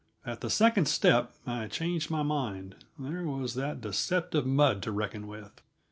[0.25, 5.27] At the second step I changed my mind there was that deceptive mud to reckon
[5.27, 5.61] with.